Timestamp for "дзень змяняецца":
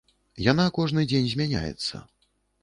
1.11-2.03